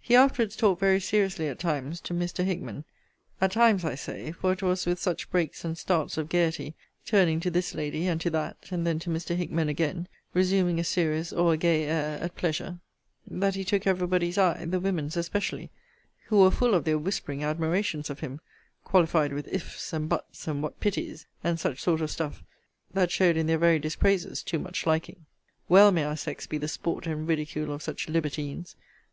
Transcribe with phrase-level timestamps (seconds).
[0.00, 2.44] He afterwards talked very seriously, at times, to Mr.
[2.44, 2.84] Hickman:
[3.40, 7.40] at times, I say; for it was with such breaks and starts of gaiety, turning
[7.40, 9.34] to this lady, and to that, and then to Mr.
[9.34, 12.78] Hickman again, resuming a serious or a gay air at pleasure,
[13.28, 15.70] that he took every body's eye, the women's especially;
[16.26, 18.40] who were full of their whispering admirations of him,
[18.84, 22.44] qualified with if's and but's, and what pity's, and such sort of stuff,
[22.92, 25.26] that showed in their very dispraises too much liking.
[25.68, 28.76] Well may our sex be the sport and ridicule of such libertines!